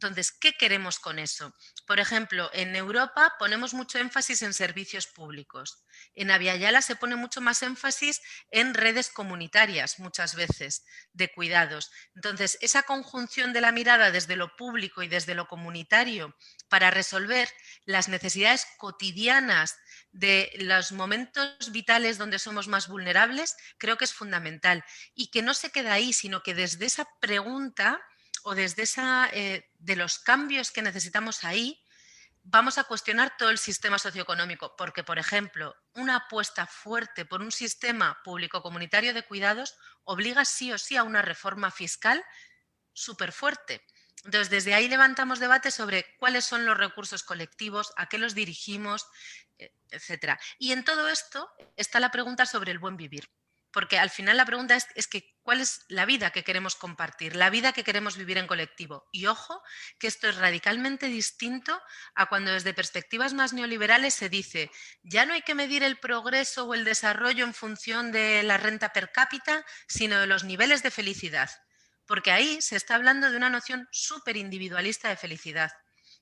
Entonces, 0.02 0.32
¿qué 0.32 0.54
queremos 0.54 0.98
con 0.98 1.20
eso? 1.20 1.54
Por 1.86 2.00
ejemplo, 2.00 2.50
en 2.54 2.76
Europa 2.76 3.36
ponemos 3.38 3.76
mucho 3.76 4.00
énfasis 4.00 4.42
en 4.42 4.56
servicios 4.56 5.06
públicos. 5.06 5.86
En 6.16 6.32
Aviala 6.32 6.82
se 6.82 6.96
pone 6.96 7.16
mucho 7.16 7.40
más 7.40 7.62
énfasis 7.62 8.20
en 8.50 8.74
redes 8.74 9.10
comunitarias, 9.10 10.00
muchas 10.00 10.34
veces, 10.34 10.84
de 11.14 11.32
cuidados. 11.32 11.92
Entonces, 12.16 12.58
esa 12.62 12.82
conjunción 12.82 13.54
de 13.54 13.62
la 13.62 13.72
mirada 13.72 14.10
desde 14.10 14.36
lo 14.36 14.56
público 14.56 15.04
y 15.04 15.08
desde 15.08 15.36
lo 15.36 15.48
comunitario 15.48 16.36
para 16.68 16.90
resolver 16.90 17.48
las 17.86 18.08
necesidades 18.08 18.66
cotidianas 18.80 19.78
de 20.12 20.52
los 20.56 20.94
momentos 20.94 21.72
vitales 21.72 22.18
donde 22.18 22.40
somos 22.40 22.68
más 22.68 22.88
vulnerables, 22.88 23.56
creo 23.78 23.98
que 23.98 24.06
es 24.06 24.14
fundamental. 24.14 24.84
Y 25.14 25.30
que 25.30 25.44
no 25.44 25.54
se 25.54 25.70
queda 25.70 25.94
ahí, 25.94 26.12
sino 26.12 26.42
que 26.42 26.56
desde 26.56 26.88
esa 26.88 27.08
pregunta 27.20 28.02
o 28.44 28.56
desde 28.56 28.84
esa, 28.84 29.30
eh, 29.34 29.70
de 29.80 29.96
los 29.96 30.20
cambios 30.20 30.72
que 30.72 30.82
necesitamos 30.82 31.44
ahí, 31.44 31.84
vamos 32.44 32.78
a 32.78 32.86
cuestionar 32.86 33.36
todo 33.38 33.50
el 33.50 33.58
sistema 33.58 34.00
socioeconómico, 34.00 34.76
porque, 34.76 35.04
por 35.04 35.20
ejemplo, 35.20 35.76
una 35.94 36.18
apuesta 36.18 36.66
fuerte 36.66 37.26
por 37.26 37.42
un 37.42 37.52
sistema 37.52 38.22
público 38.24 38.62
comunitario 38.62 39.14
de 39.14 39.24
cuidados 39.24 39.76
obliga 40.04 40.46
sí 40.46 40.72
o 40.72 40.78
sí 40.78 40.98
a 40.98 41.04
una 41.04 41.22
reforma 41.22 41.72
fiscal 41.72 42.24
súper 42.94 43.32
fuerte. 43.32 43.86
Entonces, 44.24 44.50
desde 44.50 44.74
ahí 44.74 44.88
levantamos 44.88 45.40
debate 45.40 45.72
sobre 45.72 46.16
cuáles 46.18 46.46
son 46.46 46.66
los 46.66 46.78
recursos 46.78 47.24
colectivos, 47.24 47.92
a 47.96 48.08
qué 48.08 48.18
los 48.18 48.36
dirigimos, 48.36 49.08
e, 49.58 49.74
etc. 49.90 50.40
Y 50.60 50.74
en 50.74 50.84
todo 50.84 51.08
esto 51.10 51.50
está 51.76 52.00
la 52.00 52.12
pregunta 52.12 52.46
sobre 52.46 52.72
el 52.72 52.80
buen 52.80 52.98
vivir 52.98 53.30
porque 53.72 53.98
al 53.98 54.10
final 54.10 54.38
la 54.38 54.46
pregunta 54.46 54.76
es, 54.76 55.08
que 55.08 55.36
cuál 55.44 55.62
es 55.62 55.86
la 55.88 56.06
vida 56.06 56.32
que 56.32 56.44
queremos 56.44 56.76
compartir, 56.76 57.36
la 57.36 57.50
vida 57.50 57.72
que 57.72 57.84
queremos 57.84 58.18
vivir 58.18 58.38
en 58.38 58.48
colectivo. 58.48 59.08
Y 59.12 59.28
ojo, 59.28 59.62
que 59.98 60.08
esto 60.08 60.28
es 60.28 60.36
radicalmente 60.36 61.08
distinto 61.08 61.82
a 62.16 62.28
cuando 62.28 62.52
desde 62.52 62.74
perspectivas 62.74 63.34
más 63.34 63.54
neoliberales 63.54 64.14
se 64.14 64.30
dice, 64.30 64.70
ya 65.04 65.26
no 65.26 65.34
hay 65.34 65.42
que 65.42 65.56
medir 65.56 65.84
el 65.84 66.00
progreso 66.00 66.66
o 66.66 66.74
el 66.74 66.84
desarrollo 66.84 67.46
en 67.46 67.54
función 67.54 68.12
de 68.12 68.44
la 68.44 68.58
renta 68.58 68.92
per 68.92 69.12
cápita, 69.12 69.66
sino 69.88 70.20
de 70.20 70.28
los 70.28 70.44
niveles 70.44 70.84
de 70.84 70.92
felicidad. 70.92 71.50
Porque 72.06 72.32
ahí 72.32 72.62
se 72.62 72.76
está 72.76 72.96
hablando 72.96 73.32
de 73.32 73.38
una 73.38 73.50
noción 73.50 73.88
súper 73.92 74.36
individualista 74.36 75.08
de 75.08 75.16
felicidad. 75.16 75.72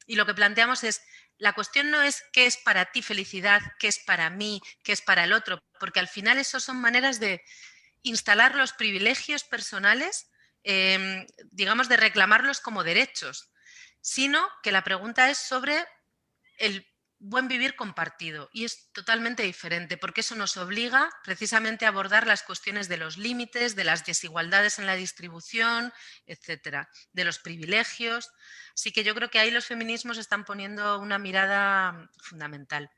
Y 0.06 0.16
lo 0.16 0.26
que 0.26 0.34
planteamos 0.34 0.84
es, 0.84 1.02
la 1.40 1.54
cuestión 1.54 1.90
no 1.90 2.02
es 2.02 2.24
qué 2.34 2.46
es 2.46 2.58
para 2.58 2.92
ti 2.92 3.02
felicidad, 3.02 3.62
qué 3.80 3.88
es 3.88 3.98
para 4.00 4.30
mí, 4.30 4.62
qué 4.84 4.92
es 4.92 5.02
para 5.02 5.24
el 5.24 5.34
otro, 5.34 5.64
porque 5.80 6.00
al 6.00 6.10
final 6.10 6.38
eso 6.38 6.60
son 6.60 6.80
maneras 6.80 7.20
de 7.20 7.42
instalar 8.04 8.56
los 8.56 8.74
privilegios 8.74 9.44
personales, 9.46 10.30
em, 10.64 11.26
digamos, 11.52 11.88
de 11.88 11.98
reclamarlos 11.98 12.60
como 12.60 12.84
derechos, 12.84 13.52
sino 14.02 14.46
que 14.62 14.74
la 14.74 14.84
pregunta 14.84 15.30
es 15.30 15.38
sobre 15.38 15.86
el 16.58 16.86
buen 17.20 17.48
vivir 17.48 17.76
compartido 17.76 18.50
y 18.54 18.64
es 18.64 18.92
totalmente 18.94 19.44
diferente 19.44 19.98
porque 19.98 20.22
eso 20.22 20.36
nos 20.36 20.56
obliga 20.58 21.10
precisamente 21.24 21.86
a 21.86 21.90
abordar 21.90 22.26
las 22.26 22.44
cuestiones 22.44 22.88
de 22.88 22.98
los 22.98 23.18
límites, 23.18 23.76
de 23.76 23.84
las 23.84 24.06
desigualdades 24.06 24.80
en 24.80 24.86
la 24.86 24.96
distribución, 24.96 25.94
etcétera, 26.26 26.90
de 27.12 27.26
los 27.26 27.40
privilegios. 27.40 28.30
Así 28.74 28.92
que 28.92 29.04
yo 29.04 29.14
creo 29.14 29.30
que 29.30 29.40
ahí 29.40 29.52
los 29.52 29.66
feminismos 29.66 30.18
están 30.18 30.46
poniendo 30.46 31.00
una 31.00 31.20
mirada 31.20 32.10
fundamental. 32.22 32.90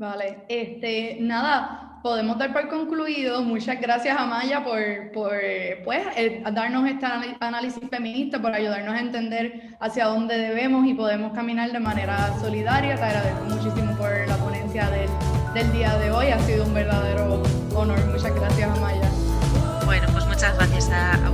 Vale, 0.00 0.38
este, 0.48 1.18
nada, 1.20 2.00
podemos 2.02 2.38
dar 2.38 2.54
por 2.54 2.70
concluido. 2.70 3.42
Muchas 3.42 3.78
gracias 3.78 4.18
Amaya 4.18 4.64
por, 4.64 5.12
por 5.12 5.34
pues, 5.84 6.02
eh, 6.16 6.42
darnos 6.54 6.88
este 6.88 7.04
análisis 7.38 7.86
feminista, 7.90 8.40
por 8.40 8.54
ayudarnos 8.54 8.94
a 8.94 9.00
entender 9.00 9.76
hacia 9.78 10.06
dónde 10.06 10.38
debemos 10.38 10.86
y 10.86 10.94
podemos 10.94 11.34
caminar 11.34 11.70
de 11.70 11.80
manera 11.80 12.32
solidaria. 12.40 12.96
Te 12.96 13.02
agradezco 13.02 13.44
muchísimo 13.44 13.94
por 13.98 14.26
la 14.26 14.36
ponencia 14.38 14.88
del, 14.88 15.10
del 15.52 15.70
día 15.70 15.94
de 15.98 16.10
hoy. 16.10 16.28
Ha 16.28 16.38
sido 16.38 16.64
un 16.64 16.72
verdadero 16.72 17.42
honor. 17.74 18.02
Muchas 18.06 18.34
gracias 18.34 18.70
Amaya. 18.78 19.10
Bueno, 19.84 20.06
pues 20.14 20.26
muchas 20.26 20.56
gracias 20.56 20.88
a, 20.88 21.30